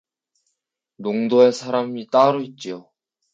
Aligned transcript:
농도 0.97 1.41
할 1.41 1.53
사람이 1.53 2.07
따로 2.07 2.41
있지요. 2.41 2.89